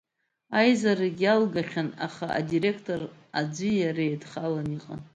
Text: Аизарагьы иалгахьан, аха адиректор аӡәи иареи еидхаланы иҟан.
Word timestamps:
Аизарагьы 0.57 1.23
иалгахьан, 1.25 1.89
аха 2.05 2.25
адиректор 2.39 3.01
аӡәи 3.39 3.71
иареи 3.77 4.11
еидхаланы 4.11 4.73
иҟан. 4.77 4.99